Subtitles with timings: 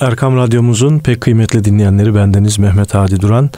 [0.00, 3.50] Erkam Radyomuzun pek kıymetli dinleyenleri bendeniz Mehmet Hadi Duran.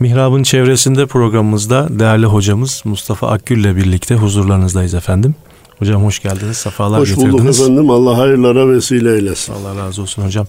[0.00, 5.34] Mihrab'ın çevresinde programımızda değerli hocamız Mustafa Akgül ile birlikte huzurlarınızdayız efendim.
[5.78, 7.34] Hocam hoş geldiniz, sefalar hoş getirdiniz.
[7.34, 9.52] Hoş bulduk efendim, Allah hayırlara vesile eylesin.
[9.52, 10.46] Allah razı olsun hocam.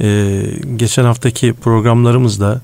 [0.00, 0.42] Ee,
[0.76, 2.60] geçen haftaki programlarımızda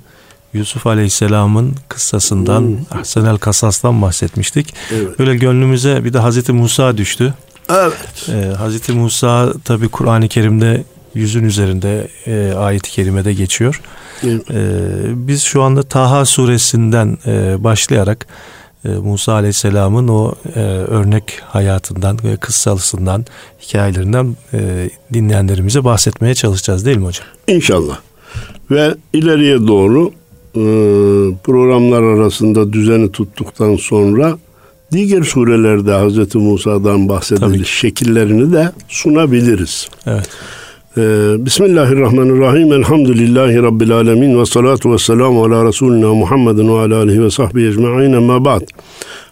[0.54, 3.00] Yusuf Aleyhisselam'ın kıssasından, hmm.
[3.00, 4.74] Ahsenel Kasas'tan bahsetmiştik.
[4.92, 5.18] Evet.
[5.18, 7.34] Böyle gönlümüze bir de Hazreti Musa düştü.
[7.70, 8.28] Evet.
[8.28, 10.84] Ee, Hazreti Musa tabi Kur'an-ı Kerim'de
[11.14, 13.80] yüzün üzerinde e, ayet-i kerimede geçiyor.
[14.24, 14.50] Evet.
[14.50, 14.58] E,
[15.28, 18.26] biz şu anda Taha suresinden e, başlayarak
[18.84, 23.24] e, Musa Aleyhisselam'ın o e, örnek hayatından ve kıssalısından,
[23.62, 27.26] hikayelerinden e, dinleyenlerimize bahsetmeye çalışacağız değil mi hocam?
[27.48, 27.98] İnşallah.
[28.70, 30.12] Ve ileriye doğru
[30.54, 30.62] e,
[31.44, 34.38] programlar arasında düzeni tuttuktan sonra
[34.92, 36.34] diğer surelerde Hz.
[36.34, 39.88] Musa'dan bahsedilir şekillerini de sunabiliriz.
[40.06, 40.28] Evet.
[40.96, 42.72] Ee, Bismillahirrahmanirrahim.
[42.72, 44.40] Elhamdülillahi Rabbil alemin.
[44.40, 48.12] Ve salatu ve selamu ala Resulina Muhammedin ve ala alihi ve sahbihi ecma'in.
[48.12, 48.62] Ama ba'd.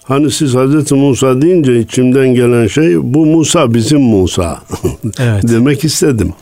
[0.02, 4.58] Hani siz Hazreti Musa deyince içimden gelen şey bu Musa bizim Musa.
[5.20, 5.42] Evet.
[5.48, 6.32] Demek istedim.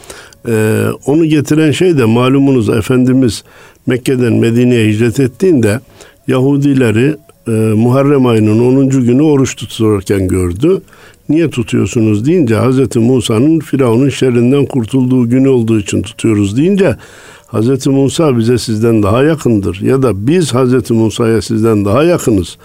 [0.49, 3.45] Ee, onu getiren şey de malumunuz Efendimiz
[3.87, 5.81] Mekke'den Medine'ye hicret ettiğinde
[6.29, 7.17] Yahudileri
[7.49, 8.89] e, Muharrem ayının 10.
[8.89, 10.81] günü oruç tuturken gördü
[11.29, 12.97] niye tutuyorsunuz deyince Hz.
[12.97, 16.97] Musa'nın Firavun'un şerrinden kurtulduğu gün olduğu için tutuyoruz deyince
[17.53, 17.87] Hz.
[17.87, 20.91] Musa bize sizden daha yakındır ya da biz Hz.
[20.91, 22.59] Musa'ya sizden daha yakınız.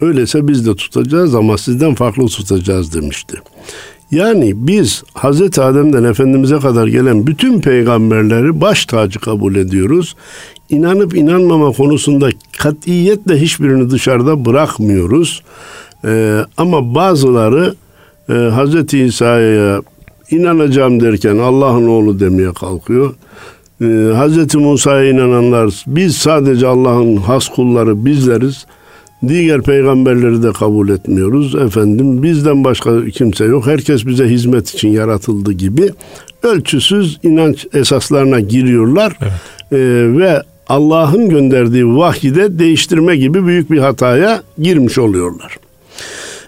[0.00, 3.36] Öyleyse biz de tutacağız ama sizden farklı tutacağız demişti.
[4.10, 5.58] Yani biz Hz.
[5.58, 10.16] Adem'den Efendimiz'e kadar gelen bütün peygamberleri baş tacı kabul ediyoruz.
[10.70, 15.42] İnanıp inanmama konusunda katiyetle hiçbirini dışarıda bırakmıyoruz.
[16.04, 17.74] Ee, ama bazıları
[18.28, 18.94] e, Hz.
[18.94, 19.82] İsa'ya
[20.30, 23.14] inanacağım derken Allah'ın oğlu demeye kalkıyor.
[23.80, 24.54] E, Hz.
[24.54, 28.66] Musa'ya inananlar biz sadece Allah'ın has kulları bizleriz.
[29.28, 31.54] Diğer peygamberleri de kabul etmiyoruz.
[31.54, 33.66] Efendim bizden başka kimse yok.
[33.66, 35.90] Herkes bize hizmet için yaratıldı gibi
[36.42, 39.18] ölçüsüz inanç esaslarına giriyorlar.
[39.22, 39.32] Evet.
[39.72, 39.76] Ee,
[40.18, 45.58] ve Allah'ın gönderdiği vahide değiştirme gibi büyük bir hataya girmiş oluyorlar.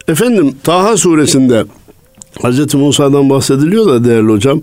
[0.08, 1.64] Efendim Taha suresinde
[2.42, 2.74] Hz.
[2.74, 4.62] Musa'dan bahsediliyor da değerli hocam.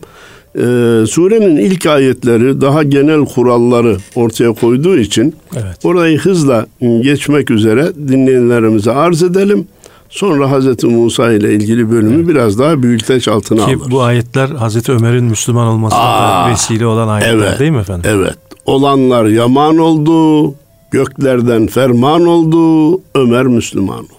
[0.56, 0.59] E,
[1.07, 5.85] surenin ilk ayetleri daha genel kuralları ortaya koyduğu için evet.
[5.85, 9.67] orayı hızla geçmek üzere dinleyenlerimize arz edelim.
[10.09, 10.84] Sonra Hz.
[10.84, 12.28] Musa ile ilgili bölümü evet.
[12.28, 14.89] biraz daha büyüteç altına Ki bu ayetler Hz.
[14.89, 18.11] Ömer'in Müslüman olmasına vesile olan ayetler evet, değil mi efendim?
[18.13, 18.35] Evet.
[18.66, 20.53] Olanlar yaman oldu,
[20.91, 24.15] göklerden ferman oldu, Ömer Müslüman oldu.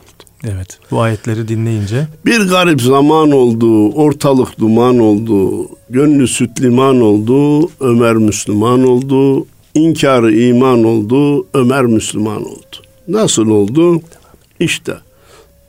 [0.52, 2.06] Evet bu ayetleri dinleyince.
[2.26, 10.32] Bir garip zaman oldu, ortalık duman oldu, gönlü süt liman oldu, Ömer Müslüman oldu, inkarı
[10.32, 12.76] iman oldu, Ömer Müslüman oldu.
[13.08, 14.00] Nasıl oldu?
[14.60, 14.94] İşte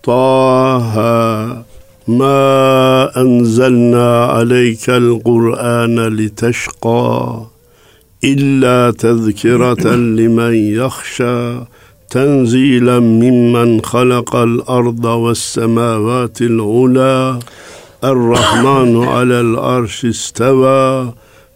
[0.04, 1.66] Taha
[2.08, 7.40] ma enzelna aleykel Kur'ane liteşqa
[8.22, 11.68] illa tezkireten limen yahşa
[12.11, 17.39] تنزيلا ممن خلق الارض والسماوات العلى
[18.05, 21.13] الرحمن على الارش استوى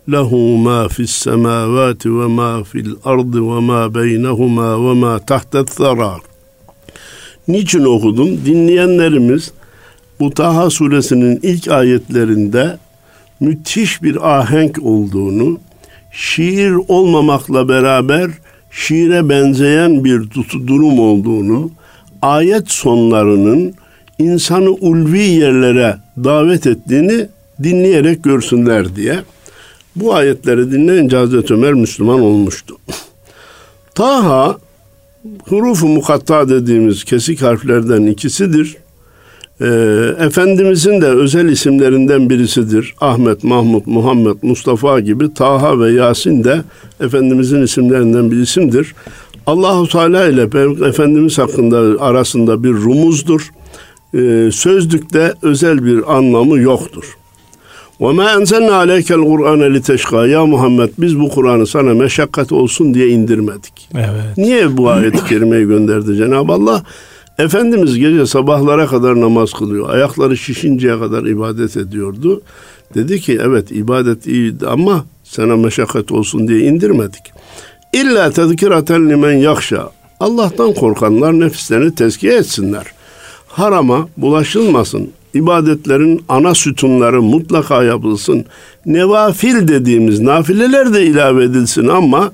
[0.08, 0.30] له
[0.66, 6.20] ما في السماوات وما في الارض وما بينهما وما تحت الثرى
[7.48, 8.28] Niçin okudum?
[8.46, 9.52] Dinleyenlerimiz
[10.20, 12.78] bu Taha suresinin ilk ayetlerinde
[13.40, 15.58] müthiş bir ahenk olduğunu,
[16.12, 18.30] şiir olmamakla beraber
[18.71, 20.21] şiire benzeyen bir
[20.67, 21.71] durum olduğunu,
[22.21, 23.73] ayet sonlarının
[24.19, 27.27] insanı ulvi yerlere davet ettiğini
[27.63, 29.19] dinleyerek görsünler diye
[29.95, 32.77] bu ayetleri dinleyince Hazreti Ömer Müslüman olmuştu.
[33.95, 34.57] Taha
[35.47, 38.77] hurufu mukatta dediğimiz kesik harflerden ikisidir.
[39.61, 39.67] E,
[40.19, 42.95] Efendimizin de özel isimlerinden birisidir.
[43.01, 46.61] Ahmet, Mahmut, Muhammed, Mustafa gibi Taha ve Yasin de
[46.99, 48.95] Efendimizin isimlerinden bir isimdir.
[49.47, 50.41] Allahu Teala ile
[50.87, 53.51] Efendimiz hakkında arasında bir rumuzdur.
[54.13, 57.17] E, sözlükte özel bir anlamı yoktur.
[58.01, 60.27] Ve ma enzelna aleykel Kur'ane li teşka.
[60.27, 63.89] Ya Muhammed biz bu Kur'an'ı sana meşakkat olsun diye indirmedik.
[63.95, 64.37] Evet.
[64.37, 66.83] Niye bu ayet-i kerimeyi gönderdi Cenab-ı Allah?
[67.41, 69.89] Efendimiz gece sabahlara kadar namaz kılıyor.
[69.89, 72.41] Ayakları şişinceye kadar ibadet ediyordu.
[72.95, 77.21] Dedi ki evet ibadet iyiydi ama sana meşakkat olsun diye indirmedik.
[77.93, 79.89] İlla tezkiraten limen yakşa.
[80.19, 82.85] Allah'tan korkanlar nefislerini tezkiye etsinler.
[83.47, 85.09] Harama bulaşılmasın.
[85.33, 88.45] ibadetlerin ana sütunları mutlaka yapılsın.
[88.85, 92.31] Nevafil dediğimiz nafileler de ilave edilsin ama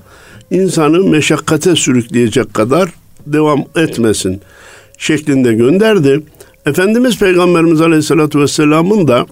[0.50, 2.90] insanı meşakkate sürükleyecek kadar
[3.26, 4.40] devam etmesin
[4.98, 6.20] şeklinde gönderdi.
[6.66, 9.26] Efendimiz Peygamberimiz Aleyhisselatü Vesselam'ın da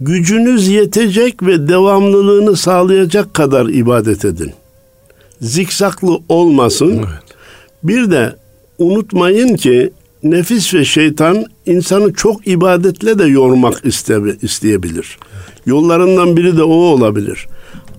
[0.00, 4.52] gücünüz yetecek ve devamlılığını sağlayacak kadar ibadet edin.
[5.40, 6.96] Zikzaklı olmasın.
[6.98, 7.36] Evet.
[7.82, 8.36] Bir de
[8.78, 9.90] unutmayın ki
[10.22, 13.82] nefis ve şeytan insanı çok ibadetle de yormak
[14.42, 15.18] isteyebilir.
[15.66, 17.46] Yollarından biri de o olabilir.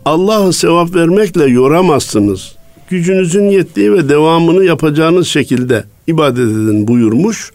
[0.06, 2.56] Allah'a sevap vermekle yoramazsınız.
[2.90, 7.52] Gücünüzün yettiği ve devamını yapacağınız şekilde ibadet edin buyurmuş.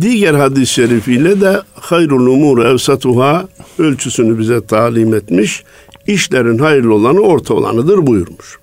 [0.00, 3.48] Diğer hadis-i şerifiyle de hayrul umur evsatuha
[3.78, 5.64] ölçüsünü bize talim etmiş.
[6.06, 8.58] İşlerin hayırlı olanı orta olanıdır buyurmuş.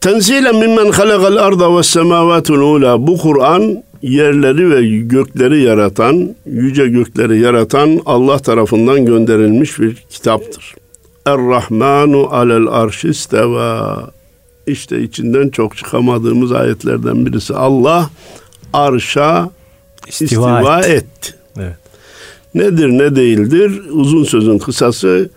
[0.00, 3.06] Tenzilen mimmen halakal arda ve semavatul ula.
[3.06, 10.74] Bu Kur'an yerleri ve gökleri yaratan, yüce gökleri yaratan Allah tarafından gönderilmiş bir kitaptır.
[11.26, 13.98] Er-Rahmanu alel arşisteva.
[14.66, 17.54] İşte içinden çok çıkamadığımız ayetlerden birisi.
[17.54, 18.10] Allah
[18.72, 19.50] arşa
[20.06, 21.02] istiva, istiva et.
[21.02, 21.34] et.
[21.58, 21.76] Evet.
[22.54, 23.82] Nedir ne değildir?
[23.90, 25.30] Uzun sözün kısası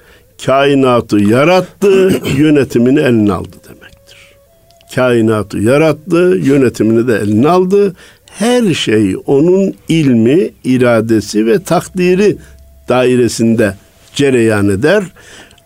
[0.46, 4.18] kainatı yarattı, yönetimini eline aldı demektir.
[4.96, 7.96] Kainatı yarattı, yönetimini de eline aldı.
[8.26, 12.38] Her şey onun ilmi, iradesi ve takdiri
[12.90, 13.76] dairesinde
[14.16, 15.04] cereyan eder.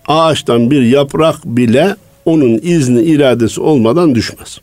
[0.07, 1.95] Ağaçtan bir yaprak bile
[2.25, 4.57] onun izni, iradesi olmadan düşmez.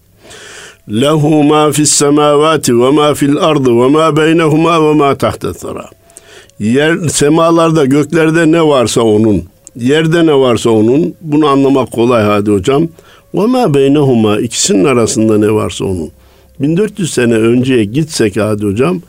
[0.89, 5.53] Lehu ma fis semavati ve ma fil ardı ve ma beynehuma ve ma tahta.
[6.59, 9.43] Yer, semalarda, göklerde ne varsa onun,
[9.77, 12.89] yerde ne varsa onun, bunu anlamak kolay hadi hocam.
[13.35, 16.11] Ve ma beynehuma, ikisinin arasında ne varsa onun.
[16.61, 19.01] 1400 sene önceye gitsek hadi hocam,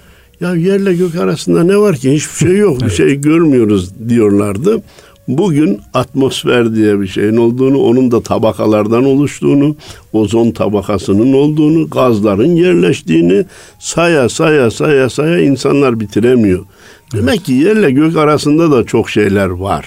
[0.42, 2.12] ya yerle gök arasında ne var ki?
[2.12, 4.82] Hiçbir şey yok, bir şey görmüyoruz diyorlardı.
[5.30, 9.76] Bugün atmosfer diye bir şeyin olduğunu, onun da tabakalardan oluştuğunu,
[10.14, 13.46] ozon tabakasının olduğunu, gazların yerleştiğini
[13.80, 16.66] saya saya saya saya insanlar bitiremiyor.
[17.14, 19.86] Demek ki yerle gök arasında da çok şeyler var.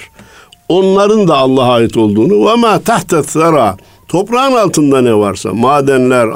[0.68, 3.76] Onların da Allah'a ait olduğunu ve ma tahta thara
[4.08, 6.28] toprağın altında ne varsa madenler,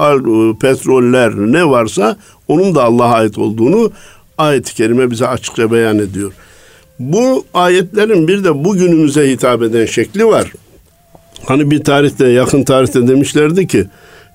[0.58, 2.16] petroller ne varsa
[2.48, 3.90] onun da Allah'a ait olduğunu
[4.38, 6.32] ayet-i kerime bize açıkça beyan ediyor.
[6.98, 10.52] Bu ayetlerin bir de bugünümüze hitap eden şekli var.
[11.44, 13.86] Hani bir tarihte, yakın tarihte demişlerdi ki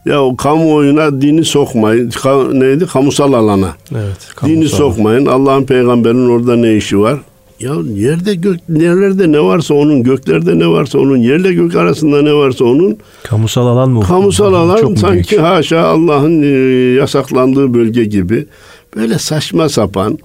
[0.06, 2.10] ya o kamuoyuna dini sokmayın.
[2.10, 2.86] Ka, neydi?
[2.86, 3.76] Kamusal alana.
[3.92, 4.30] Evet.
[4.36, 4.56] Kamusal.
[4.56, 5.26] Dini sokmayın.
[5.26, 7.20] Allah'ın peygamberinin orada ne işi var?
[7.60, 12.34] Ya yerde gök, yerlerde ne varsa onun, göklerde ne varsa onun, yerle gök arasında ne
[12.34, 12.98] varsa onun.
[13.24, 14.04] Kamusal alan mı?
[14.04, 16.48] Kamusal alan Çok sanki haşa Allah'ın e,
[17.00, 18.46] yasaklandığı bölge gibi.
[18.96, 20.20] Böyle saçma sapan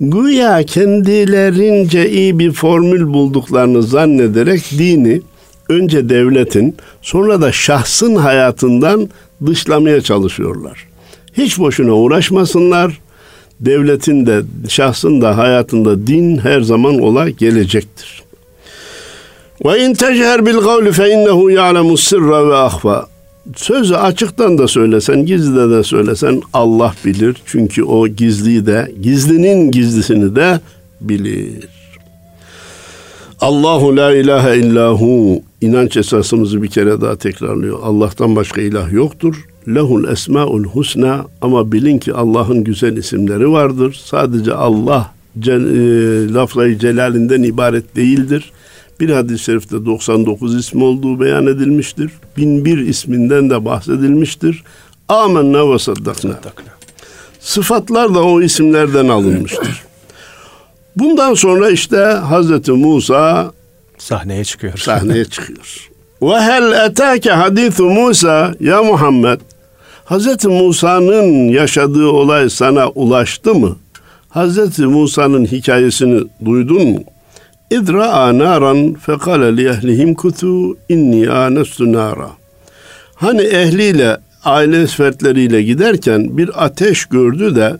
[0.00, 5.22] Güya kendilerince iyi bir formül bulduklarını zannederek dini
[5.68, 9.08] önce devletin sonra da şahsın hayatından
[9.46, 10.86] dışlamaya çalışıyorlar.
[11.32, 13.00] Hiç boşuna uğraşmasınlar.
[13.60, 18.22] Devletin de şahsın da hayatında din her zaman ola gelecektir.
[19.64, 23.09] Ve in techer bil kavli fe innehu ya'lemu sirra ve ahfa.
[23.56, 27.36] Sözü açıktan da söylesen, gizlide de söylesen Allah bilir.
[27.46, 30.60] Çünkü o gizliyi de, gizlinin gizlisini de
[31.00, 31.68] bilir.
[33.40, 37.78] Allahu la ilahe illahu inanç esasımızı bir kere daha tekrarlıyor.
[37.82, 39.46] Allah'tan başka ilah yoktur.
[39.68, 44.00] Lehul esmaul husna ama bilin ki Allah'ın güzel isimleri vardır.
[44.04, 45.12] Sadece Allah
[45.46, 45.50] e,
[46.34, 48.52] laflayı celalinden ibaret değildir.
[49.00, 52.10] Bir hadis-i şerifte 99 ismi olduğu beyan edilmiştir.
[52.40, 54.64] 1001 isminden de bahsedilmiştir.
[55.08, 56.38] Amenna ve saddakna.
[57.40, 59.82] Sıfatlar da o isimlerden alınmıştır.
[60.96, 63.52] Bundan sonra işte Hazreti Musa
[63.98, 64.78] sahneye çıkıyor.
[64.78, 65.88] Sahneye çıkıyor.
[66.22, 69.40] Ve hel etake hadithu Musa ya Muhammed
[70.04, 73.76] Hazreti Musa'nın yaşadığı olay sana ulaştı mı?
[74.28, 77.04] Hazreti Musa'nın hikayesini duydun mu?
[77.70, 82.30] İdra'a naran fekale li ehlihim kutu inni anestu nara.
[83.14, 87.76] Hani ehliyle, aile fertleriyle giderken bir ateş gördü de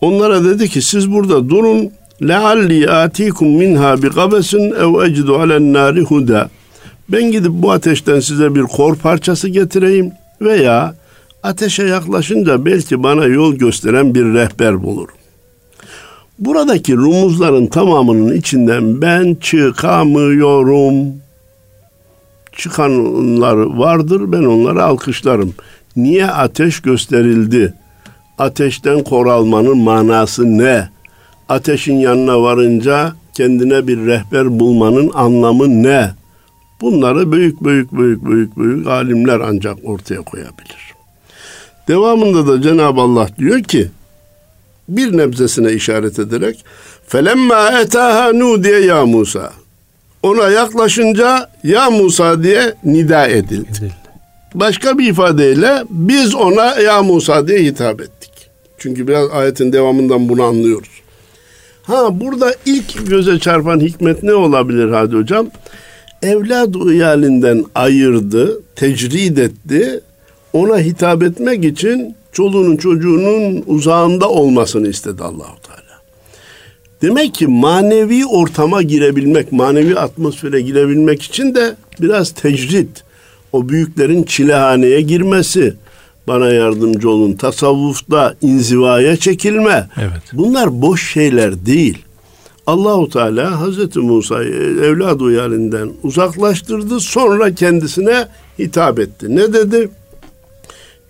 [0.00, 1.90] onlara dedi ki siz burada durun
[2.88, 6.48] atikum minha bi gabesin ev ecidu alen nari huda.
[7.08, 10.94] Ben gidip bu ateşten size bir kor parçası getireyim veya
[11.42, 15.17] ateşe yaklaşınca belki bana yol gösteren bir rehber bulurum.
[16.38, 21.14] Buradaki rumuzların tamamının içinden ben çıkamıyorum.
[22.56, 25.54] Çıkanlar vardır ben onları alkışlarım.
[25.96, 27.74] Niye ateş gösterildi?
[28.38, 30.88] Ateşten koralmanın manası ne?
[31.48, 36.10] ateşin yanına varınca kendine bir rehber bulmanın anlamı ne?
[36.80, 40.94] Bunları büyük büyük büyük büyük büyük alimler ancak ortaya koyabilir.
[41.88, 43.88] Devamında da Cenab-ı Allah diyor ki
[44.88, 46.64] bir nebzesine işaret ederek
[47.06, 49.52] felemma etaha diye ya Musa
[50.22, 53.94] ona yaklaşınca ya Musa diye nida edildi.
[54.54, 58.30] Başka bir ifadeyle biz ona ya Musa diye hitap ettik.
[58.78, 60.88] Çünkü biraz ayetin devamından bunu anlıyoruz.
[61.82, 65.50] Ha burada ilk göze çarpan hikmet ne olabilir Hadi Hocam?
[66.22, 70.00] Evlad uyalinden ayırdı, tecrid etti.
[70.52, 76.00] Ona hitap etmek için çoluğunun çocuğunun uzağında olmasını istedi Allahu Teala.
[77.02, 83.04] Demek ki manevi ortama girebilmek, manevi atmosfere girebilmek için de biraz tecrit,
[83.52, 85.74] o büyüklerin çilehaneye girmesi,
[86.28, 87.32] bana yardımcı olun.
[87.32, 89.88] Tasavvufta inzivaya çekilme.
[89.96, 90.22] Evet.
[90.32, 91.98] Bunlar boş şeyler değil.
[92.66, 97.00] Allahu Teala Hazreti Musa'yı evlad uyarından uzaklaştırdı.
[97.00, 98.28] Sonra kendisine
[98.58, 99.36] hitap etti.
[99.36, 99.88] Ne dedi?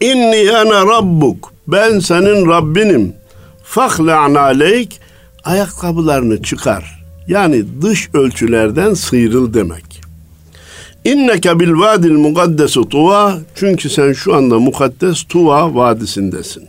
[0.01, 1.53] İnni ana rabbuk.
[1.69, 3.13] Ben senin Rabbinim.
[3.65, 5.01] Fakle'an aleyk.
[5.45, 7.05] Ayakkabılarını çıkar.
[7.29, 10.01] Yani dış ölçülerden sıyrıl demek.
[11.05, 13.39] İnneke bil vadil mukaddesu tuva.
[13.55, 16.63] Çünkü sen şu anda mukaddes Tuva vadisindesin.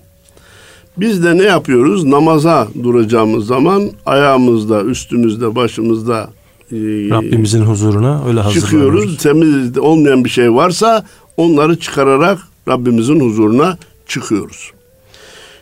[0.98, 2.04] Biz de ne yapıyoruz?
[2.06, 6.30] Namaza duracağımız zaman ayağımızda, üstümüzde, başımızda
[6.72, 6.76] e,
[7.10, 9.18] Rabbimizin huzuruna öyle çıkıyoruz.
[9.18, 11.06] Temiz olmayan bir şey varsa
[11.38, 14.72] onları çıkararak Rabbimizin huzuruna çıkıyoruz.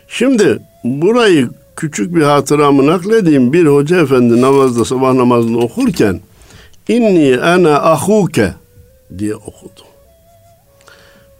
[0.08, 3.52] Şimdi burayı küçük bir hatıramı nakledeyim.
[3.52, 6.20] Bir hoca efendi namazda sabah namazını okurken
[6.88, 8.54] inni ana ahuke
[9.18, 9.80] diye okudu.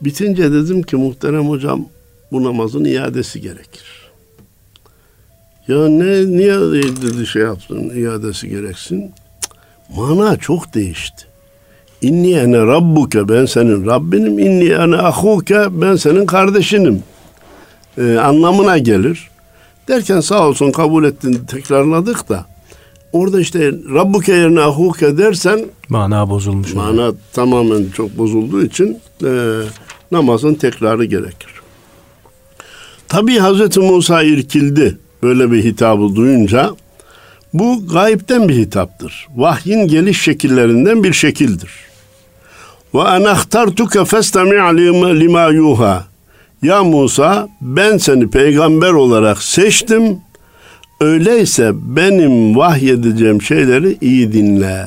[0.00, 1.88] Bitince dedim ki muhterem hocam
[2.32, 4.10] bu namazın iadesi gerekir.
[5.68, 6.54] Ya ne niye
[7.02, 9.12] dedi şey yaptın iadesi gereksin?
[9.96, 11.27] Mana çok değişti.
[12.02, 14.38] İnni ene rabbuke ben senin Rabbinim.
[14.38, 17.02] İnni ene ahuke ben senin kardeşinim.
[17.98, 19.30] Ee, anlamına gelir.
[19.88, 22.46] Derken sağ olsun kabul ettin tekrarladık da
[23.12, 26.74] orada işte Rabbuke yerine ahuke dersen mana bozulmuş.
[26.74, 27.14] Mana oluyor.
[27.32, 29.60] tamamen çok bozulduğu için e,
[30.12, 31.50] namazın tekrarı gerekir.
[33.08, 36.70] Tabi Hazreti Musa irkildi böyle bir hitabı duyunca.
[37.54, 39.26] Bu gayipten bir hitaptır.
[39.36, 41.70] Vahyin geliş şekillerinden bir şekildir.
[42.94, 44.78] Ve anahtartuke festami'
[45.20, 46.04] lima yuha.
[46.62, 50.20] Ya Musa ben seni peygamber olarak seçtim.
[51.00, 54.86] Öyleyse benim vahyedeceğim şeyleri iyi dinle.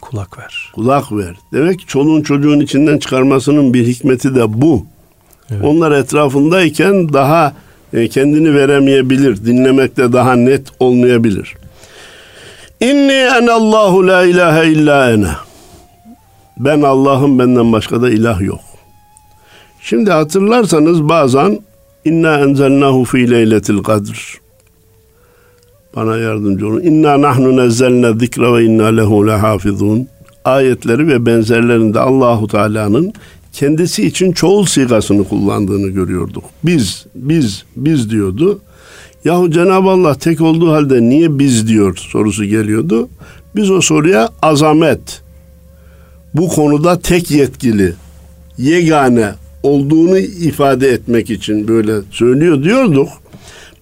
[0.00, 0.70] Kulak ver.
[0.74, 1.36] Kulak ver.
[1.52, 4.86] Demek ki çoluğun çocuğun içinden çıkarmasının bir hikmeti de bu.
[5.50, 5.64] Evet.
[5.64, 7.52] Onlar etrafındayken daha
[7.92, 9.44] e, kendini veremeyebilir.
[9.44, 11.54] Dinlemekte daha net olmayabilir.
[12.80, 15.30] İnni enallahu la ilahe illa ene.
[16.58, 18.60] Ben Allah'ım benden başka da ilah yok.
[19.80, 21.60] Şimdi hatırlarsanız bazen
[22.04, 24.40] inna enzelnahu fi leyletil kadr.
[25.96, 26.80] Bana yardımcı olun.
[26.80, 30.08] İnna nahnu nezzelne zikra ve inna lehu lehafizun.
[30.44, 33.12] Ayetleri ve benzerlerinde Allahu Teala'nın
[33.52, 36.44] kendisi için çoğul sigasını kullandığını görüyorduk.
[36.64, 38.60] Biz, biz, biz diyordu.
[39.24, 43.08] Yahu Cenab-ı Allah tek olduğu halde niye biz diyor sorusu geliyordu.
[43.56, 45.21] Biz o soruya azamet,
[46.34, 47.94] bu konuda tek yetkili,
[48.58, 49.30] yegane
[49.62, 53.08] olduğunu ifade etmek için böyle söylüyor diyorduk.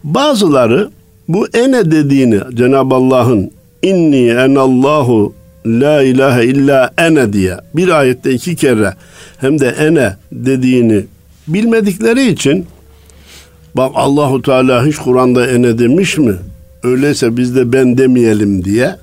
[0.05, 0.91] Bazıları
[1.29, 3.51] bu ene dediğini Cenab-ı Allah'ın
[3.83, 5.35] inni enallahu
[5.67, 8.95] la ilahe illa ene diye bir ayette iki kere
[9.39, 11.05] hem de ene dediğini
[11.49, 12.67] bilmedikleri için
[13.75, 16.35] bak Allahu Teala hiç Kur'an'da ene demiş mi?
[16.83, 18.97] Öyleyse biz de ben demeyelim diye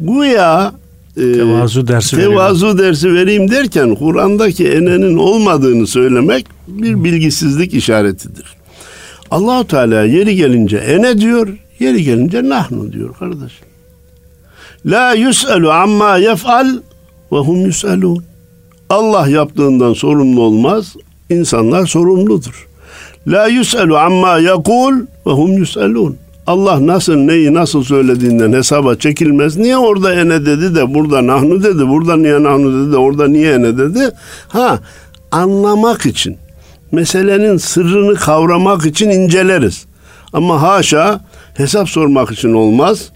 [0.00, 0.72] güya
[1.16, 2.78] e, tevazu dersi tevazu veriyorum.
[2.78, 8.46] dersi vereyim derken Kur'an'daki enenin olmadığını söylemek bir bilgisizlik işaretidir.
[9.30, 13.66] Allahu Teala yeri gelince ene diyor, yeri gelince nahnu diyor kardeşim.
[14.86, 16.68] La yus'elu amma yef'al
[17.32, 18.24] ve hum yus'elun.
[18.90, 20.96] Allah yaptığından sorumlu olmaz,
[21.30, 22.68] insanlar sorumludur.
[23.26, 24.94] La yus'elu amma yakul
[25.26, 26.16] ve hum yus'elun.
[26.46, 29.56] Allah nasıl neyi nasıl söylediğinden hesaba çekilmez.
[29.56, 33.52] Niye orada ene dedi de burada nahnu dedi, burada niye nahnu dedi de orada niye
[33.52, 34.10] ene dedi?
[34.48, 34.78] Ha
[35.30, 36.36] anlamak için,
[36.92, 39.86] meselenin sırrını kavramak için inceleriz.
[40.32, 41.20] Ama haşa
[41.54, 43.08] hesap sormak için olmaz.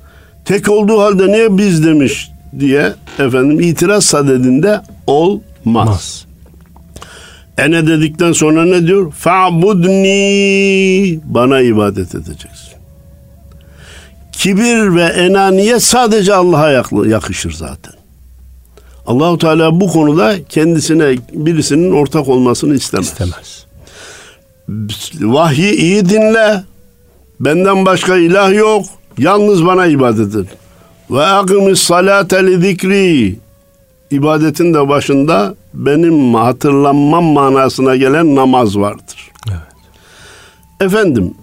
[0.45, 5.43] Tek olduğu halde niye biz demiş diye efendim itiraz sadedinde olmaz.
[5.65, 6.25] Mas.
[7.59, 9.13] Ene dedikten sonra ne diyor?
[9.13, 12.76] Fa'budni bana ibadet edeceksin.
[14.37, 16.71] Kibir ve enaniyet sadece Allah'a
[17.07, 17.95] yakışır zaten.
[19.07, 23.07] Allahu Teala bu konuda kendisine birisinin ortak olmasını istemez.
[23.07, 23.67] İstemez.
[25.21, 26.65] Vahyi iyi dinle.
[27.41, 28.85] Benden başka ilah yok.
[29.19, 30.49] Yalnız bana ibadet edin.
[31.11, 33.37] Ve akimis salate li zikri.
[34.11, 39.31] İbadetin de başında benim hatırlanmam manasına gelen namaz vardır.
[39.49, 39.61] Evet.
[40.81, 41.35] Efendim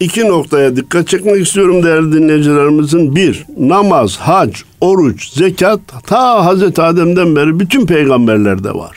[0.00, 3.16] iki noktaya dikkat çekmek istiyorum değerli dinleyicilerimizin.
[3.16, 8.96] Bir, namaz, hac, oruç, zekat ta Hazreti Adem'den beri bütün peygamberlerde var.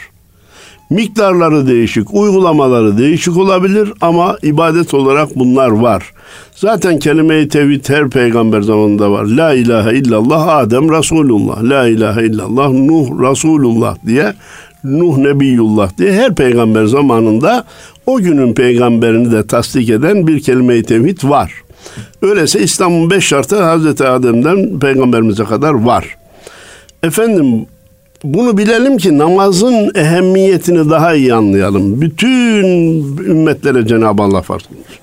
[0.89, 6.11] Miktarları değişik, uygulamaları değişik olabilir ama ibadet olarak bunlar var.
[6.55, 9.25] Zaten kelime-i tevhid her peygamber zamanında var.
[9.25, 11.63] La ilahe illallah Adem Resulullah.
[11.63, 14.33] La ilahe illallah Nuh Resulullah diye
[14.83, 17.65] Nuh Nebiyullah diye her peygamber zamanında
[18.05, 21.53] o günün peygamberini de tasdik eden bir kelime-i tevhid var.
[22.21, 26.17] Öyleyse İslam'ın beş şartı Hazreti Adem'den peygamberimize kadar var.
[27.03, 27.65] Efendim
[28.23, 32.01] bunu bilelim ki namazın ehemmiyetini daha iyi anlayalım.
[32.01, 32.63] Bütün
[33.17, 34.99] ümmetlere Cenab-ı Allah farz kılmış.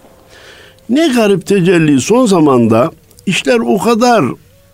[0.88, 2.90] Ne garip tecelli son zamanda
[3.26, 4.24] işler o kadar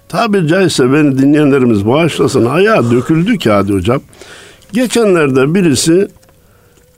[0.09, 4.01] tabi caizse beni dinleyenlerimiz bağışlasın ayağa döküldü ki hadi hocam.
[4.73, 6.09] Geçenlerde birisi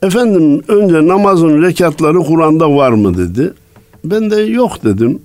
[0.03, 3.53] efendim önce namazın rekatları Kur'an'da var mı dedi.
[4.03, 5.19] Ben de yok dedim.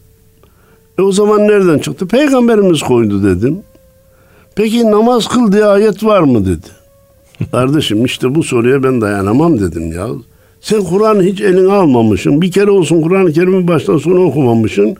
[0.99, 2.09] E o zaman nereden çıktı?
[2.09, 3.59] Peygamberimiz koydu dedim.
[4.55, 6.67] Peki namaz kıl diye ayet var mı dedi.
[7.51, 10.09] Kardeşim işte bu soruya ben dayanamam dedim ya.
[10.61, 12.43] Sen Kur'an'ı hiç eline almamışsın.
[12.43, 14.97] Bir kere olsun Kur'an-ı Kerim'i baştan sona okumamışsın.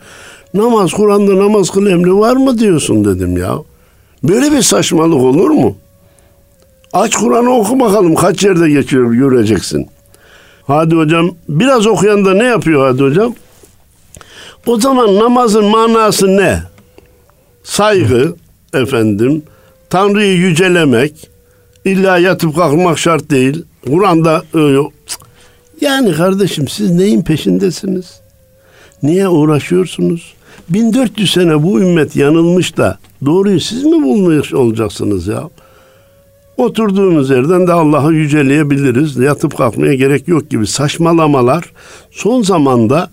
[0.53, 3.55] Namaz Kur'an'da namaz kıl emri var mı diyorsun dedim ya.
[4.23, 5.75] Böyle bir saçmalık olur mu?
[6.93, 9.87] Aç Kur'an'ı oku bakalım kaç yerde geçiyor göreceksin.
[10.67, 13.35] Hadi hocam biraz okuyan da ne yapıyor hadi hocam?
[14.67, 16.63] O zaman namazın manası ne?
[17.63, 18.35] Saygı
[18.73, 19.43] efendim,
[19.89, 21.29] Tanrı'yı yücelemek,
[21.85, 23.63] illa yatıp kalkmak şart değil.
[23.85, 24.93] Kur'an'da yok.
[25.81, 28.21] Yani kardeşim siz neyin peşindesiniz?
[29.03, 30.33] Niye uğraşıyorsunuz?
[30.69, 35.49] 1400 sene bu ümmet yanılmış da doğruyu siz mi bulmuş olacaksınız ya?
[36.57, 39.17] Oturduğumuz yerden de Allah'ı yüceleyebiliriz.
[39.17, 41.71] Yatıp kalkmaya gerek yok gibi saçmalamalar
[42.11, 43.09] son zamanda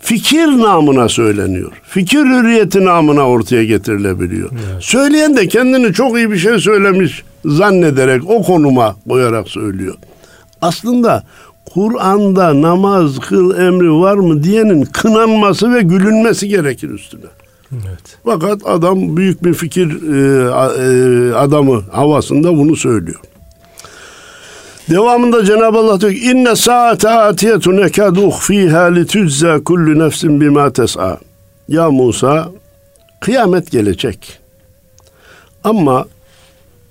[0.00, 1.72] fikir namına söyleniyor.
[1.82, 4.50] Fikir hürriyeti namına ortaya getirilebiliyor.
[4.52, 4.82] Evet.
[4.84, 9.94] Söyleyen de kendini çok iyi bir şey söylemiş zannederek o konuma koyarak söylüyor.
[10.62, 11.24] Aslında
[11.74, 17.26] Kur'an'da namaz kıl emri var mı diyenin kınanması ve gülünmesi gerekir üstüne.
[17.72, 18.18] Evet.
[18.24, 20.18] Fakat adam büyük bir fikir e,
[20.82, 23.20] e, adamı havasında bunu söylüyor.
[24.90, 30.72] Devamında Cenab-ı Allah diyor ki inne saate atiyetun ekadu uhfiha li tüzza kullu nefsin bima
[30.72, 31.18] tes'a.
[31.68, 32.50] Ya Musa
[33.20, 34.38] kıyamet gelecek.
[35.64, 36.06] Ama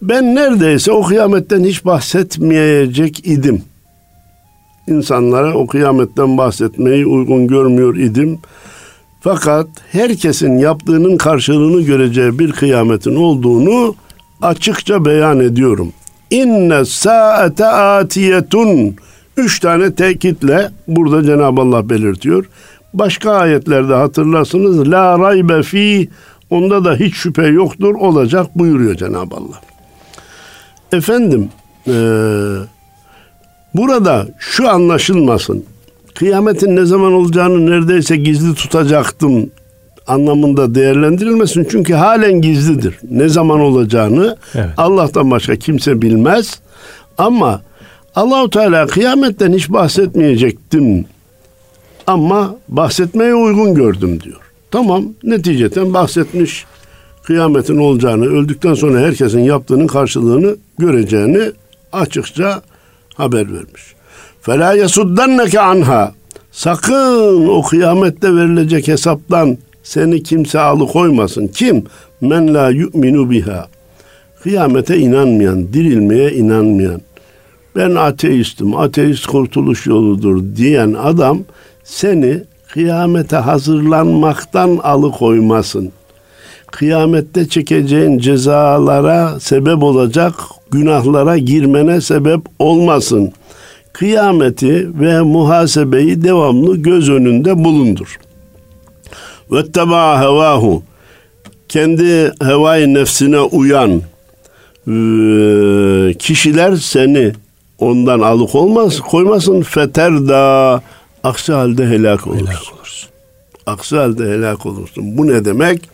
[0.01, 3.63] ben neredeyse o kıyametten hiç bahsetmeyecek idim.
[4.87, 8.39] İnsanlara o kıyametten bahsetmeyi uygun görmüyor idim.
[9.23, 13.95] Fakat herkesin yaptığının karşılığını göreceği bir kıyametin olduğunu
[14.41, 15.93] açıkça beyan ediyorum.
[16.31, 18.95] İnne saate atiyetun.
[19.37, 22.45] Üç tane tekitle burada Cenab-ı Allah belirtiyor.
[22.93, 24.91] Başka ayetlerde hatırlarsınız.
[24.91, 26.09] La raybe fi.
[26.49, 27.95] Onda da hiç şüphe yoktur.
[27.95, 29.61] Olacak buyuruyor Cenab-ı Allah.
[30.91, 31.49] Efendim
[31.87, 31.93] e,
[33.73, 35.65] burada şu anlaşılmasın.
[36.15, 39.49] Kıyametin ne zaman olacağını neredeyse gizli tutacaktım
[40.07, 41.67] anlamında değerlendirilmesin.
[41.71, 42.99] Çünkü halen gizlidir.
[43.11, 44.69] Ne zaman olacağını evet.
[44.77, 46.59] Allah'tan başka kimse bilmez.
[47.17, 47.61] Ama
[48.15, 51.05] Allahu Teala kıyametten hiç bahsetmeyecektim.
[52.07, 54.39] Ama bahsetmeye uygun gördüm diyor.
[54.71, 56.65] Tamam neticeten bahsetmiş
[57.23, 61.51] kıyametin olacağını, öldükten sonra herkesin yaptığının karşılığını göreceğini
[61.93, 62.61] açıkça
[63.15, 63.95] haber vermiş.
[64.41, 66.11] Fela yasuddanneke anha.
[66.51, 71.47] Sakın o kıyamette verilecek hesaptan seni kimse alıkoymasın.
[71.47, 71.83] Kim?
[72.21, 73.67] Men la yu'minu biha.
[74.43, 77.01] Kıyamete inanmayan, dirilmeye inanmayan.
[77.75, 81.39] Ben ateistim, ateist kurtuluş yoludur diyen adam
[81.83, 85.91] seni kıyamete hazırlanmaktan alıkoymasın.
[86.71, 90.33] Kıyamette çekeceğin cezalara sebep olacak
[90.71, 93.33] günahlara girmene sebep olmasın.
[94.01, 98.19] Kıyameti ve muhasebeyi devamlı göz önünde bulundur
[99.51, 100.83] ve teba hevahu
[101.69, 104.01] kendi hevai nefsine uyan
[104.87, 104.93] e,
[106.13, 107.31] kişiler seni
[107.79, 110.81] ondan alık olmaz koymasın feter da
[111.23, 112.47] aksi halde helak olursun.
[112.47, 113.09] Helak olursun.
[113.65, 115.17] Aksi halde helak olursun.
[115.17, 115.89] Bu ne demek?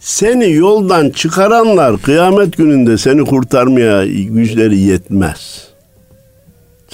[0.00, 5.73] Seni yoldan çıkaranlar kıyamet gününde seni kurtarmaya güçleri yetmez.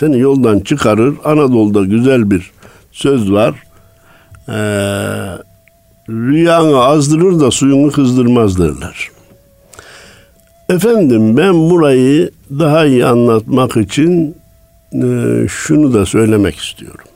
[0.00, 1.14] Seni yoldan çıkarır.
[1.24, 2.50] Anadolu'da güzel bir
[2.92, 3.54] söz var.
[4.48, 4.52] Ee,
[6.08, 9.08] rüyanı azdırır da suyunu kızdırmaz derler.
[10.68, 14.36] Efendim ben burayı daha iyi anlatmak için
[14.92, 15.06] e,
[15.48, 17.06] şunu da söylemek istiyorum.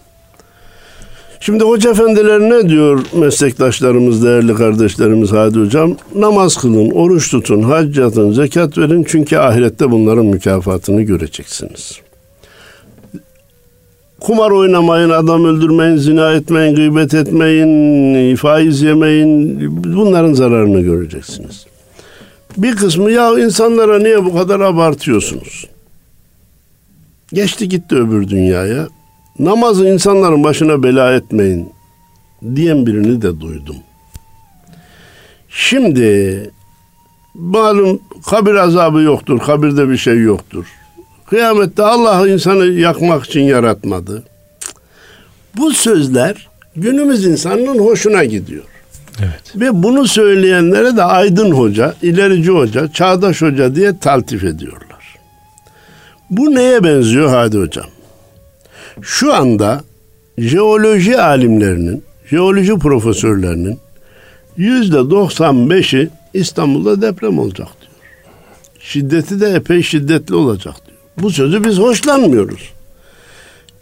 [1.40, 5.97] Şimdi hoca efendiler ne diyor meslektaşlarımız, değerli kardeşlerimiz Hadi Hocam?
[6.14, 12.04] Namaz kılın, oruç tutun, hac yatın, zekat verin çünkü ahirette bunların mükafatını göreceksiniz.
[14.25, 19.59] Kumar oynamayın, adam öldürmeyin, zina etmeyin, gıybet etmeyin, faiz yemeyin.
[19.97, 21.67] Bunların zararını göreceksiniz.
[22.57, 25.67] Bir kısmı ya insanlara niye bu kadar abartıyorsunuz?
[27.33, 28.89] Geçti gitti öbür dünyaya.
[29.39, 31.69] Namazı insanların başına bela etmeyin
[32.57, 33.77] diyen birini de duydum.
[35.49, 36.51] Şimdi
[37.35, 40.67] malum kabir azabı yoktur, kabirde bir şey yoktur.
[41.35, 44.23] Kıyamette Allah insanı yakmak için yaratmadı.
[45.57, 48.64] Bu sözler günümüz insanının hoşuna gidiyor.
[49.18, 49.57] Evet.
[49.57, 55.18] Ve bunu söyleyenlere de aydın hoca, ilerici hoca, çağdaş hoca diye taltif ediyorlar.
[56.31, 57.87] Bu neye benziyor Hadi hocam?
[59.03, 59.81] Şu anda
[60.38, 63.79] jeoloji alimlerinin, jeoloji profesörlerinin
[64.57, 67.92] yüzde 95'i İstanbul'da deprem olacak diyor.
[68.81, 70.84] Şiddeti de epey şiddetli olacak.
[71.22, 72.72] Bu sözü biz hoşlanmıyoruz.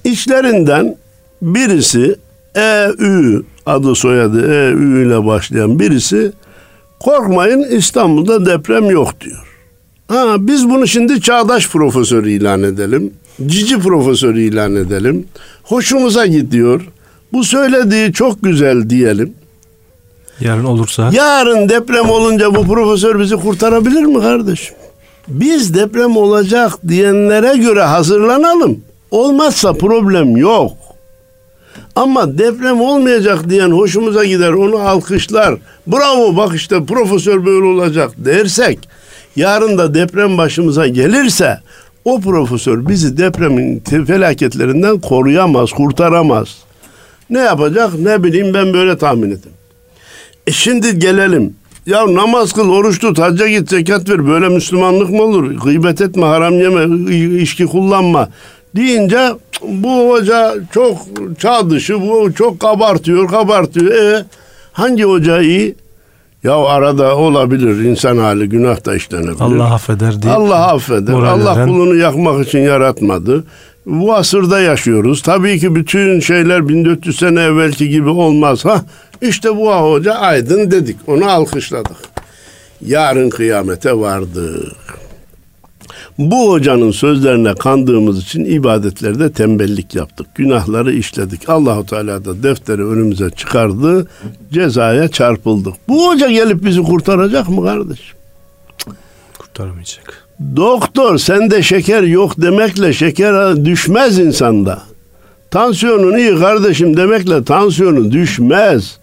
[0.04, 0.96] İçlerinden
[1.42, 2.16] birisi
[2.54, 6.32] EÜ adı soyadı EÜ ile başlayan birisi
[7.00, 9.48] korkmayın İstanbul'da deprem yok diyor.
[10.08, 13.12] Ha, biz bunu şimdi çağdaş profesör ilan edelim.
[13.46, 15.26] Cici profesör ilan edelim.
[15.62, 16.88] Hoşumuza gidiyor.
[17.32, 19.34] Bu söylediği çok güzel diyelim.
[20.40, 21.10] Yarın olursa?
[21.12, 24.74] Yarın deprem olunca bu profesör bizi kurtarabilir mi kardeşim?
[25.28, 28.80] Biz deprem olacak diyenlere göre hazırlanalım.
[29.10, 30.72] Olmazsa problem yok.
[31.96, 35.54] Ama deprem olmayacak diyen hoşumuza gider onu alkışlar.
[35.86, 38.78] Bravo bak işte profesör böyle olacak dersek
[39.36, 41.58] yarın da deprem başımıza gelirse
[42.04, 46.56] o profesör bizi depremin felaketlerinden koruyamaz, kurtaramaz.
[47.30, 47.94] Ne yapacak?
[47.98, 49.52] Ne bileyim ben böyle tahmin ettim.
[50.46, 51.56] E şimdi gelelim.
[51.86, 54.26] Ya namaz kıl, oruç tut, hacca git, zekat ver.
[54.26, 55.44] Böyle Müslümanlık mı olur?
[55.64, 57.10] Gıybet etme, haram yeme,
[57.42, 58.28] içki kullanma
[58.76, 59.32] deyince
[59.68, 60.96] bu hoca çok
[61.38, 63.94] çağ dışı, bu çok kabartıyor, kabartıyor.
[63.94, 64.24] E
[64.72, 65.74] hangi hoca iyi?
[66.44, 69.40] Ya arada olabilir insan hali günah da işlenebilir.
[69.40, 70.32] Allah affeder diye.
[70.32, 71.12] Allah affeder.
[71.12, 71.68] Allah veren...
[71.68, 73.44] kulunu yakmak için yaratmadı.
[73.86, 75.22] Bu asırda yaşıyoruz.
[75.22, 78.64] Tabii ki bütün şeyler 1400 sene evvelki gibi olmaz.
[78.64, 78.84] Ha
[79.22, 80.96] işte bu hoca aydın dedik.
[81.06, 81.96] Onu alkışladık.
[82.80, 85.02] Yarın kıyamete vardık.
[86.18, 90.26] Bu hocanın sözlerine kandığımız için ibadetlerde tembellik yaptık.
[90.34, 91.48] Günahları işledik.
[91.48, 94.08] Allahu Teala da defteri önümüze çıkardı.
[94.52, 95.74] Cezaya çarpıldık.
[95.88, 98.16] Bu hoca gelip bizi kurtaracak mı kardeşim?
[99.38, 100.21] Kurtaramayacak.
[100.56, 104.82] Doktor sende şeker yok demekle şeker düşmez insanda.
[105.50, 108.98] Tansiyonun iyi kardeşim demekle tansiyonu düşmez.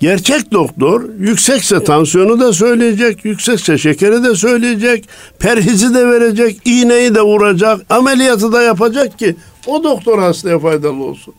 [0.00, 5.08] Gerçek doktor yüksekse tansiyonu da söyleyecek, yüksekse şekeri de söyleyecek,
[5.38, 11.34] perhizi de verecek, iğneyi de vuracak, ameliyatı da yapacak ki o doktor hastaya faydalı olsun.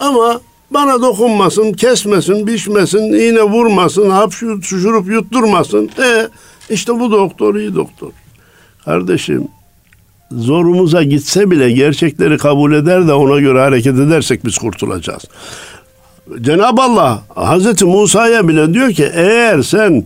[0.00, 5.90] Ama bana dokunmasın, kesmesin, biçmesin, iğne vurmasın, hapşurup şurup yutturmasın.
[6.02, 6.28] E
[6.70, 8.10] işte bu doktor iyi doktor.
[8.84, 9.48] Kardeşim
[10.32, 15.22] zorumuza gitse bile gerçekleri kabul eder de ona göre hareket edersek biz kurtulacağız.
[16.40, 20.04] Cenab-ı Allah Hazreti Musa'ya bile diyor ki eğer sen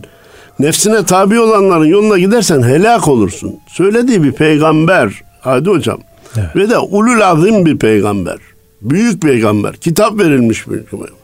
[0.59, 3.55] nefsine tabi olanların yoluna gidersen helak olursun.
[3.67, 5.21] Söylediği bir peygamber.
[5.41, 5.99] Hadi hocam.
[6.37, 6.55] Evet.
[6.55, 8.37] Ve de ulul azim bir peygamber.
[8.81, 9.75] Büyük peygamber.
[9.75, 11.18] Kitap verilmiş bir peygamber.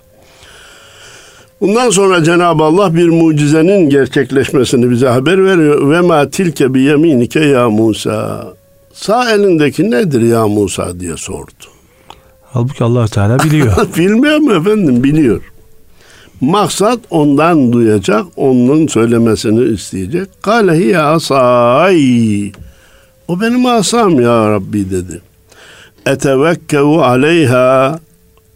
[1.61, 5.91] Bundan sonra Cenab-ı Allah bir mucizenin gerçekleşmesini bize haber veriyor.
[5.91, 8.47] Ve ma tilke bi yeminike ya Musa.
[8.93, 11.51] Sağ elindeki nedir ya Musa diye sordu.
[12.43, 13.87] Halbuki allah Teala biliyor.
[13.97, 15.03] Bilmiyor mu efendim?
[15.03, 15.41] Biliyor.
[16.41, 20.27] Maksat ondan duyacak, onun söylemesini isteyecek.
[20.41, 22.51] Kale hiye asay.
[23.27, 25.21] O benim asam ya Rabbi dedi.
[26.05, 27.99] Etevekkevu aleyha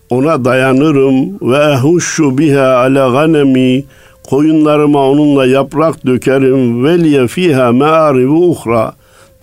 [0.10, 3.84] ona dayanırım ve ehuşşu biha ala ganemi
[4.30, 8.94] koyunlarıma onunla yaprak dökerim ve liye fiha me'aribu uhra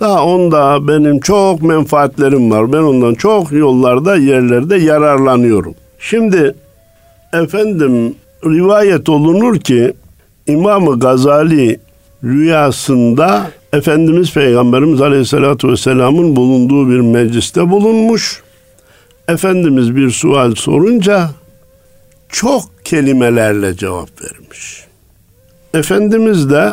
[0.01, 2.73] daha onda benim çok menfaatlerim var.
[2.73, 5.75] Ben ondan çok yollarda, yerlerde yararlanıyorum.
[5.99, 6.55] Şimdi
[7.33, 9.93] efendim rivayet olunur ki
[10.47, 11.81] İmam Gazali
[12.25, 18.43] rüyasında Efendimiz Peygamberimiz Aleyhisselatü Vesselam'ın bulunduğu bir mecliste bulunmuş.
[19.29, 21.31] Efendimiz bir sual sorunca
[22.29, 24.85] çok kelimelerle cevap vermiş.
[25.75, 26.73] Efendimiz de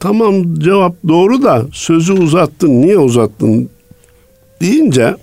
[0.00, 3.70] tamam cevap doğru da sözü uzattın niye uzattın
[4.60, 5.16] deyince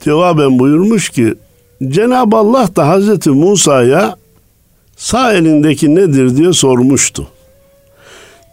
[0.00, 1.34] cevaben buyurmuş ki
[1.88, 4.16] Cenab-ı Allah da Hazreti Musa'ya
[4.96, 7.26] sağ elindeki nedir diye sormuştu.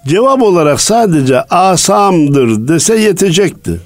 [0.08, 3.80] Cevap olarak sadece asamdır dese yetecekti.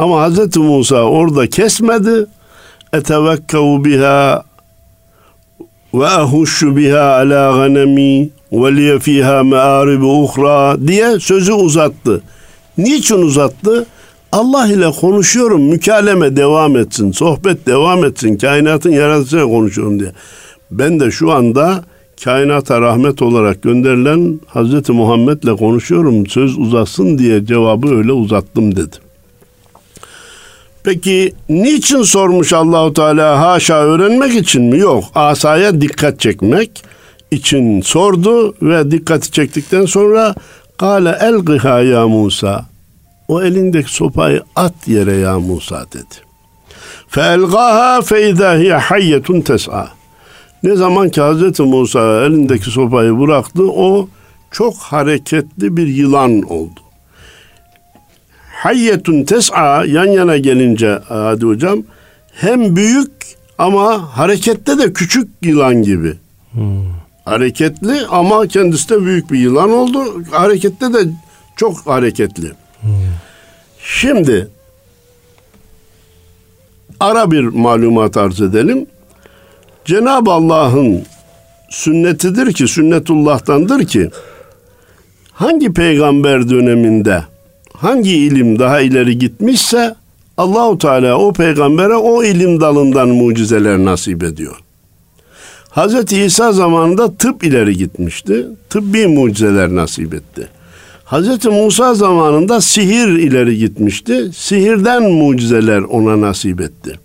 [0.00, 2.26] Ama Hazreti Musa orada kesmedi.
[2.92, 4.42] Etevekkevu biha
[5.94, 12.22] ve ahuşşu biha ala ganemi ve liye fiha me'aribi uhra diye sözü uzattı.
[12.78, 13.86] Niçin uzattı?
[14.32, 20.12] Allah ile konuşuyorum, mükaleme devam etsin, sohbet devam etsin, kainatın yaratıcısıyla konuşuyorum diye.
[20.70, 21.84] Ben de şu anda
[22.24, 29.09] kainata rahmet olarak gönderilen Hazreti Muhammed'le konuşuyorum, söz uzasın diye cevabı öyle uzattım dedi.
[30.84, 34.78] Peki niçin sormuş Allahu Teala haşa öğrenmek için mi?
[34.78, 35.04] Yok.
[35.14, 36.84] Asaya dikkat çekmek
[37.30, 40.34] için sordu ve dikkati çektikten sonra
[40.78, 42.66] Kale elgiha ya Musa.
[43.28, 46.14] O elindeki sopayı at yere ya Musa dedi.
[47.08, 49.88] Felgaha feyda hiye hayyetun tes'a.
[50.62, 54.08] Ne zaman ki Hazreti Musa elindeki sopayı bıraktı o
[54.50, 56.80] çok hareketli bir yılan oldu.
[58.60, 61.82] Hayyetun tes'a yan yana gelince hadi hocam
[62.32, 63.10] hem büyük
[63.58, 66.14] ama harekette de küçük yılan gibi.
[66.52, 66.84] Hmm.
[67.24, 70.24] Hareketli ama kendisi de büyük bir yılan oldu.
[70.30, 70.98] Harekette de
[71.56, 72.52] çok hareketli.
[72.80, 72.90] Hmm.
[73.78, 74.48] Şimdi
[77.00, 78.86] ara bir malumat arz edelim.
[79.84, 81.02] Cenab-ı Allah'ın
[81.70, 84.10] sünnetidir ki, sünnetullah'tandır ki
[85.32, 87.29] hangi peygamber döneminde
[87.80, 89.94] hangi ilim daha ileri gitmişse
[90.36, 94.56] Allahu Teala o peygambere o ilim dalından mucizeler nasip ediyor.
[95.70, 96.12] Hz.
[96.12, 98.46] İsa zamanında tıp ileri gitmişti.
[98.70, 100.48] Tıbbi mucizeler nasip etti.
[101.06, 101.44] Hz.
[101.46, 104.30] Musa zamanında sihir ileri gitmişti.
[104.34, 106.98] Sihirden mucizeler ona nasip etti.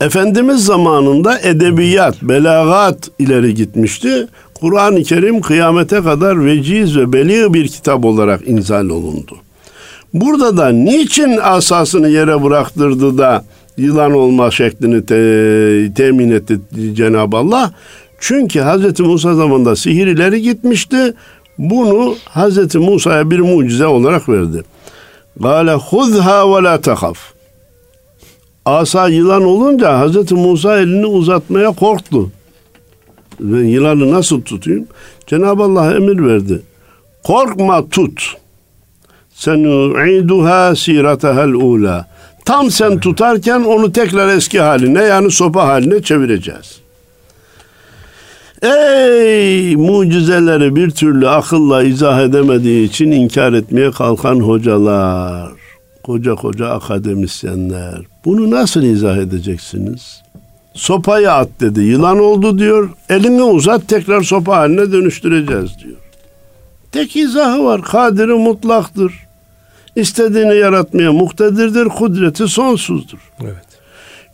[0.00, 4.26] Efendimiz zamanında edebiyat, belagat ileri gitmişti.
[4.54, 9.45] Kur'an-ı Kerim kıyamete kadar veciz ve beli bir kitap olarak inzal olundu.
[10.20, 13.44] Burada da niçin asasını yere bıraktırdı da
[13.76, 16.60] yılan olma şeklini te, temin etti
[16.94, 17.72] Cenab-ı Allah?
[18.18, 19.00] Çünkü Hz.
[19.00, 21.14] Musa zamanında sihir ileri gitmişti.
[21.58, 22.74] Bunu Hz.
[22.74, 24.64] Musa'ya bir mucize olarak verdi.
[25.40, 27.18] Gale huzha ve la tahaf.
[28.64, 30.32] Asa yılan olunca Hz.
[30.32, 32.30] Musa elini uzatmaya korktu.
[33.40, 34.86] Ve yılanı nasıl tutayım?
[35.26, 36.62] Cenab-ı Allah emir verdi.
[37.24, 38.36] Korkma tut.
[39.36, 42.06] Senu'iduha siratehel ula.
[42.44, 46.80] Tam sen tutarken onu tekrar eski haline yani sopa haline çevireceğiz.
[48.62, 55.52] Ey mucizeleri bir türlü akılla izah edemediği için inkar etmeye kalkan hocalar,
[56.02, 57.98] koca koca akademisyenler.
[58.24, 60.22] Bunu nasıl izah edeceksiniz?
[60.74, 62.90] Sopayı at dedi, yılan oldu diyor.
[63.08, 65.96] Elini uzat tekrar sopa haline dönüştüreceğiz diyor.
[66.92, 67.82] Tek izahı var.
[67.82, 69.25] Kadiri mutlaktır.
[69.96, 71.88] İstediğini yaratmaya muktedirdir.
[71.88, 73.18] Kudreti sonsuzdur.
[73.44, 73.66] Evet.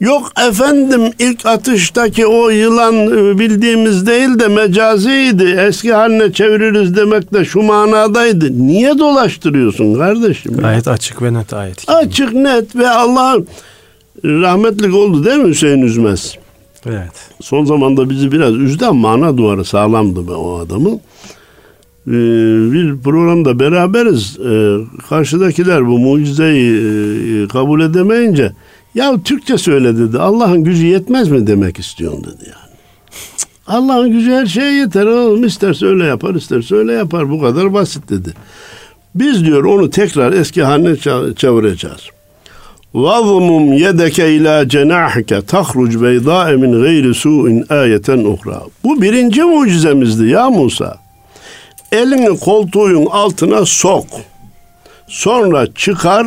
[0.01, 5.45] Yok efendim ilk atıştaki o yılan e, bildiğimiz değil de mecaziydi.
[5.69, 8.67] Eski haline çeviririz demek de şu manadaydı.
[8.67, 10.57] Niye dolaştırıyorsun kardeşim?
[10.57, 10.93] Gayet ya?
[10.93, 11.89] açık ve net ayet.
[11.91, 13.47] Açık net ve Allah'ın
[14.25, 16.37] rahmetlik oldu değil mi Hüseyin Üzmez?
[16.87, 17.13] Evet.
[17.41, 21.01] Son zamanda bizi biraz üzdü ama mana duvarı sağlamdı be o adamın.
[22.07, 22.13] Ee,
[22.73, 24.39] bir programda beraberiz.
[24.39, 24.77] Ee,
[25.09, 28.53] karşıdakiler bu mucizeyi e, e, kabul edemeyince
[28.95, 30.19] ya Türkçe söyle dedi.
[30.19, 32.73] Allah'ın gücü yetmez mi demek istiyorsun dedi yani.
[33.67, 35.45] Allah'ın gücü her şeye yeter oğlum.
[35.45, 37.31] İsterse öyle yapar, isterse öyle yapar.
[37.31, 38.33] Bu kadar basit dedi.
[39.15, 40.97] Biz diyor onu tekrar eski haline
[41.35, 42.09] çevireceğiz.
[42.95, 48.63] Vazmum yedeke ila cenahke tahruc beyda min gayri su'in ayeten uhra.
[48.85, 51.02] Bu birinci mucizemizdi ya Musa.
[51.93, 54.07] Elini koltuğun altına sok.
[55.09, 56.27] Sonra çıkar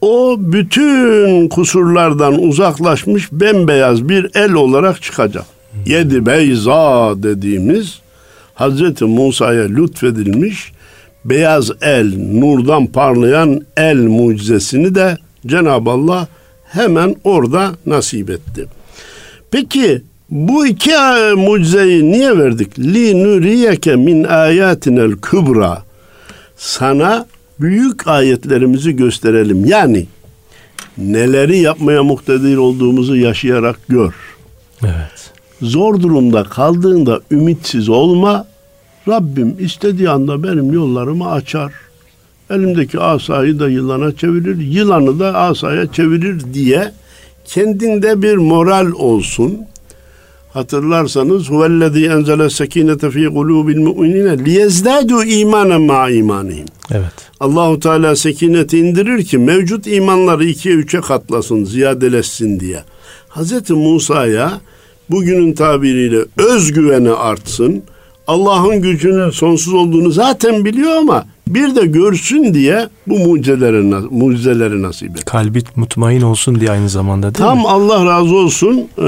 [0.00, 5.44] o bütün kusurlardan uzaklaşmış bembeyaz bir el olarak çıkacak.
[5.86, 8.00] Yedi beyza dediğimiz
[8.54, 10.72] Hazreti Musa'ya lütfedilmiş
[11.24, 16.28] beyaz el, nurdan parlayan el mucizesini de Cenab-ı Allah
[16.64, 18.66] hemen orada nasip etti.
[19.50, 20.90] Peki bu iki
[21.36, 22.78] mucizeyi niye verdik?
[22.78, 25.82] Li nuriyeke min ayatinel kübra.
[26.56, 27.26] Sana
[27.60, 29.64] büyük ayetlerimizi gösterelim.
[29.64, 30.06] Yani
[30.98, 34.14] neleri yapmaya muktedir olduğumuzu yaşayarak gör.
[34.84, 35.32] Evet.
[35.62, 38.46] Zor durumda kaldığında ümitsiz olma.
[39.08, 41.72] Rabbim istediği anda benim yollarımı açar.
[42.50, 46.92] Elimdeki asayı da yılana çevirir, yılanı da asaya çevirir diye
[47.44, 49.58] kendinde bir moral olsun.
[50.56, 56.66] Hatırlarsanız huvellezî enzele sekinete fî kulûbil mu'minine liyezdâdû imanen ma imanihim.
[56.90, 57.12] Evet.
[57.40, 62.82] Allahu Teala sekineti indirir ki mevcut imanları ikiye üçe katlasın, ziyadeleşsin diye.
[63.28, 63.70] Hz.
[63.70, 64.60] Musa'ya
[65.10, 67.82] bugünün tabiriyle özgüveni artsın.
[68.26, 75.10] Allah'ın gücünün sonsuz olduğunu zaten biliyor ama bir de görsün diye bu mucizeleri, mucizeleri nasip
[75.10, 75.24] et.
[75.24, 77.64] Kalbi mutmain olsun diye aynı zamanda değil Tam mi?
[77.68, 78.74] Allah razı olsun.
[78.98, 79.02] Ee,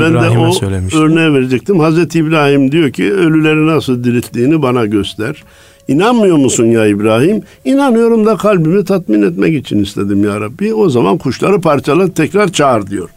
[0.00, 1.02] ben de o söylemiştim.
[1.02, 1.80] örneği verecektim.
[1.80, 5.44] Hazreti İbrahim diyor ki ölüleri nasıl dirilttiğini bana göster.
[5.88, 7.42] İnanmıyor musun ya İbrahim?
[7.64, 10.74] İnanıyorum da kalbimi tatmin etmek için istedim ya Rabbi.
[10.74, 13.08] O zaman kuşları parçala tekrar çağır diyor.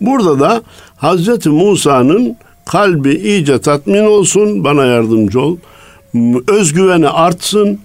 [0.00, 0.62] Burada da
[0.96, 5.56] Hazreti Musa'nın kalbi iyice tatmin olsun, bana yardımcı ol.
[6.48, 7.78] Özgüveni artsın.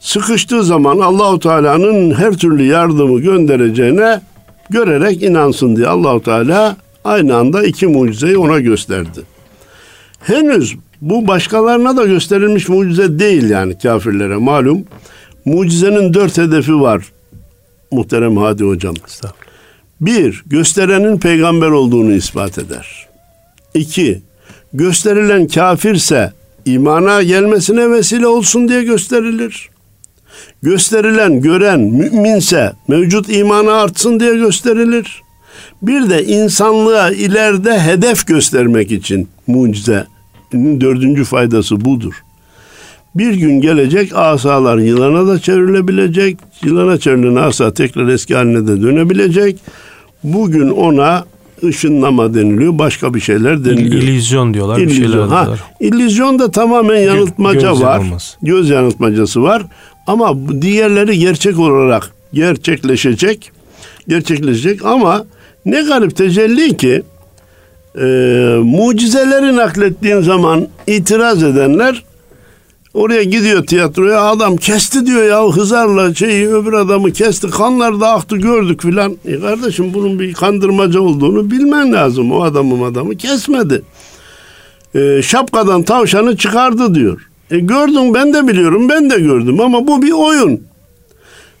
[0.00, 4.20] Sıkıştığı zaman Allahu Teala'nın her türlü yardımı göndereceğine
[4.70, 9.20] görerek inansın diye Allahu Teala aynı anda iki mucizeyi ona gösterdi.
[10.20, 14.84] Henüz bu başkalarına da gösterilmiş mucize değil yani kafirlere malum.
[15.44, 17.12] Mucizenin dört hedefi var
[17.90, 18.94] muhterem Hadi Hocam.
[20.00, 23.07] Bir, gösterenin peygamber olduğunu ispat eder.
[23.78, 24.22] İki,
[24.72, 26.32] gösterilen kafirse
[26.64, 29.68] imana gelmesine vesile olsun diye gösterilir.
[30.62, 35.22] Gösterilen, gören müminse mevcut imanı artsın diye gösterilir.
[35.82, 42.14] Bir de insanlığa ileride hedef göstermek için mucizenin dördüncü faydası budur.
[43.14, 46.38] Bir gün gelecek asalar yılana da çevrilebilecek.
[46.64, 49.58] Yılana çevrilen asa tekrar eski haline de dönebilecek.
[50.24, 51.24] Bugün ona
[51.64, 52.78] ışınlama deniliyor.
[52.78, 54.02] Başka bir şeyler deniliyor.
[54.02, 54.78] İllüzyon diyorlar.
[54.78, 55.04] İllüzyon.
[55.04, 55.60] Bir şeyler ha, diyorlar.
[55.80, 57.98] illüzyon da tamamen yanıltmaca göz var.
[57.98, 58.36] yanılması.
[58.42, 59.62] Göz yanıltmacası var.
[60.06, 63.52] Ama diğerleri gerçek olarak gerçekleşecek.
[64.08, 65.26] Gerçekleşecek ama
[65.66, 67.02] ne garip tecelli ki
[68.00, 68.04] e,
[68.62, 72.02] mucizeleri naklettiğin zaman itiraz edenler
[72.94, 78.36] oraya gidiyor tiyatroya adam kesti diyor ya Hızar'la şeyi öbür adamı kesti kanlar da aktı
[78.36, 79.16] gördük filan.
[79.24, 82.32] E kardeşim bunun bir kandırmaca olduğunu bilmen lazım.
[82.32, 83.82] O adamın adamı kesmedi.
[84.94, 87.28] E, şapkadan tavşanı çıkardı diyor.
[87.50, 90.60] E gördüm ben de biliyorum ben de gördüm ama bu bir oyun.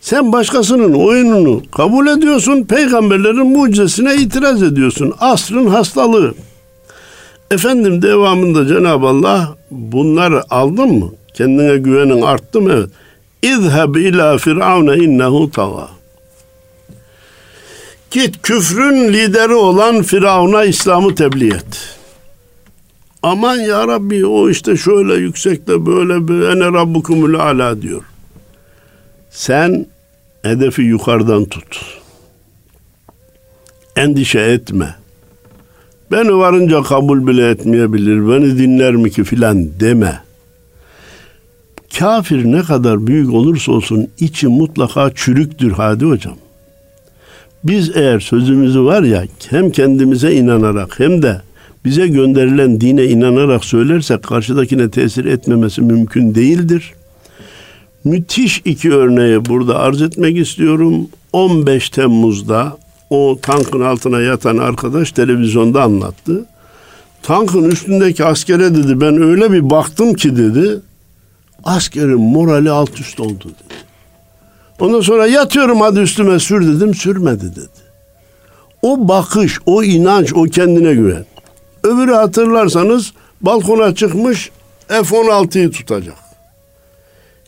[0.00, 5.14] Sen başkasının oyununu kabul ediyorsun, peygamberlerin mucizesine itiraz ediyorsun.
[5.20, 6.34] Asrın hastalığı.
[7.50, 11.12] Efendim devamında Cenab-ı Allah bunları aldın mı?
[11.34, 12.72] Kendine güvenin arttı mı?
[12.72, 12.88] Evet.
[13.42, 15.88] İzheb ila firavne innehu tava.
[18.10, 21.98] Git küfrün lideri olan Firavun'a İslam'ı tebliğ et.
[23.22, 28.02] Aman ya Rabbi o işte şöyle yüksekte böyle bir ene rabbukumul ala diyor.
[29.30, 29.86] Sen
[30.42, 31.80] hedefi yukarıdan tut.
[33.96, 34.94] Endişe etme.
[36.12, 38.28] Beni varınca kabul bile etmeyebilir.
[38.28, 40.18] Beni dinler mi ki filan deme.
[41.98, 46.36] Kafir ne kadar büyük olursa olsun içi mutlaka çürüktür Hadi hocam.
[47.64, 51.42] Biz eğer sözümüzü var ya hem kendimize inanarak hem de
[51.84, 56.92] bize gönderilen dine inanarak söylersek karşıdakine tesir etmemesi mümkün değildir.
[58.04, 61.08] Müthiş iki örneği burada arz etmek istiyorum.
[61.32, 62.76] 15 Temmuz'da
[63.10, 66.46] o tankın altına yatan arkadaş televizyonda anlattı.
[67.22, 70.80] Tankın üstündeki askere dedi ben öyle bir baktım ki dedi.
[71.64, 73.78] Askerin morali alt üst oldu dedi.
[74.80, 77.88] Ondan sonra yatıyorum hadi üstüme sür dedim sürmedi dedi.
[78.82, 81.24] O bakış, o inanç, o kendine güven.
[81.84, 84.50] Öbürü hatırlarsanız balkona çıkmış
[84.88, 86.16] F-16'yı tutacak.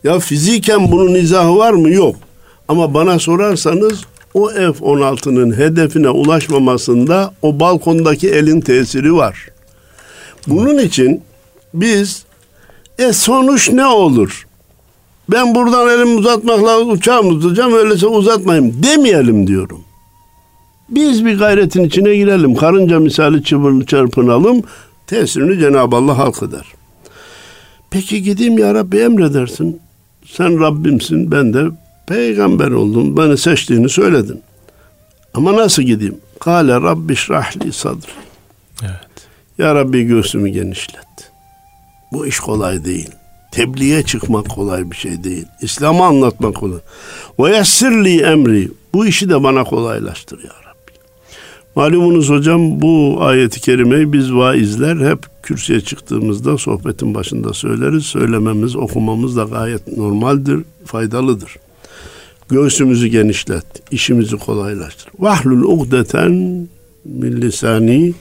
[0.04, 1.90] Ya fiziken bunun izahı var mı?
[1.90, 2.16] Yok.
[2.68, 4.00] Ama bana sorarsanız
[4.34, 9.48] o F-16'nın hedefine ulaşmamasında o balkondaki elin tesiri var.
[10.46, 11.22] Bunun için
[11.74, 12.24] biz
[12.98, 14.46] e sonuç ne olur?
[15.30, 19.80] Ben buradan elimi uzatmakla uçağımı tutacağım öyleyse uzatmayayım demeyelim diyorum.
[20.88, 22.54] Biz bir gayretin içine girelim.
[22.54, 24.62] Karınca misali çıbırlı çarpınalım.
[25.06, 26.66] Tesirini Cenab-ı Allah halk eder.
[27.90, 29.80] Peki gideyim ya Rabbi emredersin.
[30.26, 31.64] Sen Rabbimsin ben de
[32.10, 33.16] peygamber oldum.
[33.16, 34.42] Beni seçtiğini söyledin.
[35.34, 36.18] Ama nasıl gideyim?
[36.40, 38.10] Kale Rabbi şrahli sadri.
[38.82, 39.28] Evet.
[39.58, 41.32] Ya Rabbi göğsümü genişlet.
[42.12, 43.10] Bu iş kolay değil.
[43.52, 45.46] Tebliğe çıkmak kolay bir şey değil.
[45.62, 46.78] İslam'ı anlatmak kolay.
[47.38, 48.68] Ve yessirli emri.
[48.94, 50.92] Bu işi de bana kolaylaştır ya Rabbi.
[51.76, 58.04] Malumunuz hocam bu ayeti kerimeyi biz vaizler hep kürsüye çıktığımızda sohbetin başında söyleriz.
[58.04, 61.56] Söylememiz, okumamız da gayet normaldir, faydalıdır.
[62.50, 65.12] Göğsümüzü genişlet, işimizi kolaylaştır.
[65.18, 66.32] Vahlul ugdeten
[67.04, 68.14] min lisani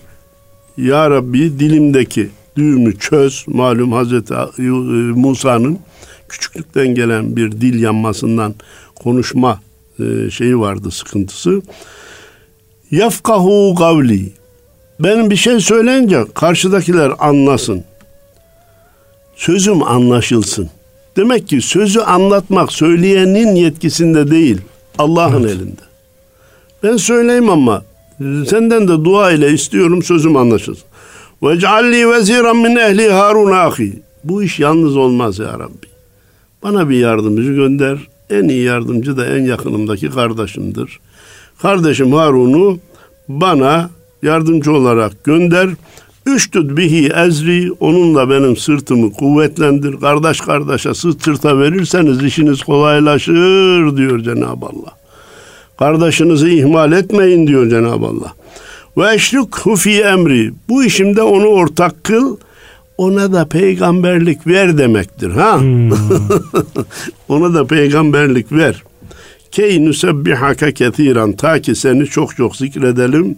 [0.78, 3.46] Ya Rabbi dilimdeki düğümü çöz.
[3.48, 4.34] Malum Hazreti
[5.16, 5.80] Musa'nın
[6.30, 8.56] küçüklükten gelen bir dil yanmasından
[8.96, 9.62] konuşma
[10.00, 11.62] e, şeyi vardı sıkıntısı.
[12.92, 14.32] Yafkahu gavli.
[15.00, 17.84] Benim bir şey söyleyince karşıdakiler anlasın.
[19.36, 20.70] Sözüm anlaşılsın.
[21.20, 24.58] Demek ki sözü anlatmak söyleyenin yetkisinde değil,
[24.98, 25.52] Allah'ın evet.
[25.52, 25.82] elinde.
[26.84, 27.84] Ben söyleyeyim ama
[28.48, 30.84] senden de dua ile istiyorum sözüm anlaşılsın.
[31.44, 34.00] Ve cealli veziran min ehli Harun ahi.
[34.24, 35.88] Bu iş yalnız olmaz ya Rabbi.
[36.64, 37.98] Bana bir yardımcı gönder.
[38.30, 41.00] En iyi yardımcı da en yakınımdaki kardeşimdir.
[41.62, 42.80] Kardeşim Harun'u
[43.28, 43.90] bana
[44.24, 45.70] yardımcı olarak gönder.
[46.26, 50.00] Üçtüd bihi ezri onunla benim sırtımı kuvvetlendir.
[50.00, 54.94] Kardeş kardeşe sırt sırta verirseniz işiniz kolaylaşır diyor Cenab-ı Allah.
[55.80, 58.34] Kardeşinizi ihmal etmeyin diyor Cenab-ı Allah.
[58.98, 60.52] Ve eşlükhu fi emri.
[60.70, 62.38] Bu işimde onu ortak kıl.
[62.98, 65.32] Ona da peygamberlik ver demektir.
[65.32, 65.60] Ha?
[65.60, 65.92] Hmm.
[67.30, 68.84] ona da peygamberlik ver.
[69.52, 71.34] Key nusebbihake kethiran.
[71.34, 73.38] Ta ki seni çok çok zikredelim.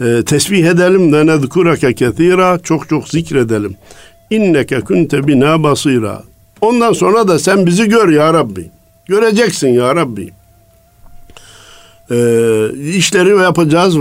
[0.00, 2.58] E, tesbih edelim ve nedkurake kethira.
[2.58, 3.76] Çok çok zikredelim.
[4.30, 6.22] İnneke kunte bina basira.
[6.60, 8.70] Ondan sonra da sen bizi gör ya Rabbi.
[9.08, 10.32] Göreceksin ya Rabbi
[12.10, 12.16] e,
[12.96, 13.96] işleri yapacağız.
[13.96, 14.00] E,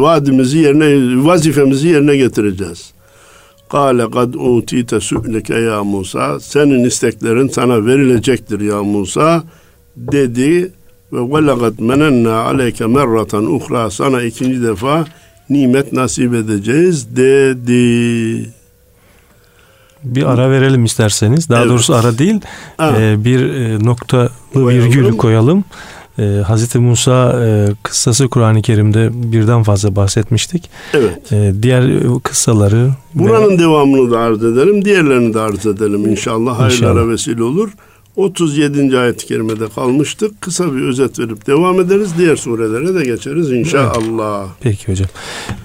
[0.00, 2.92] vaadimizi yerine, vazifemizi yerine getireceğiz.
[3.70, 6.40] Kale kad utite sü'leke ya Musa.
[6.40, 9.42] Senin isteklerin sana verilecektir ya Musa
[9.96, 10.72] dedi
[11.14, 15.04] ve velagat menenna aleyke merratan uhra sana ikinci defa
[15.50, 18.50] nimet nasip edeceğiz dedi.
[20.04, 21.48] Bir ara verelim isterseniz.
[21.48, 21.70] Daha evet.
[21.70, 22.40] doğrusu ara değil.
[22.80, 25.64] E, bir e, noktalı virgül koyalım
[26.18, 30.70] e, Hazreti Musa e, kıssası Kur'an-ı Kerim'de birden fazla bahsetmiştik.
[30.94, 31.32] Evet.
[31.32, 31.84] E, diğer
[32.22, 32.90] kıssaları...
[33.14, 33.58] Buranın ve...
[33.58, 36.58] devamını da arz edelim, diğerlerini de arz edelim inşallah.
[36.58, 37.08] Hayırlara inşallah.
[37.08, 37.70] vesile olur.
[38.16, 38.98] 37.
[38.98, 40.40] ayet-i kerimede kalmıştık.
[40.40, 42.10] Kısa bir özet verip devam ederiz.
[42.18, 44.46] Diğer surelere de geçeriz inşallah.
[44.60, 45.08] Peki hocam.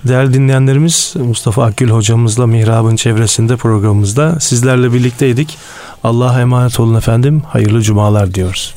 [0.07, 5.57] Değerli dinleyenlerimiz Mustafa Akgül hocamızla Mihrab'ın çevresinde programımızda sizlerle birlikteydik.
[6.03, 7.41] Allah'a emanet olun efendim.
[7.47, 8.75] Hayırlı cumalar diyoruz.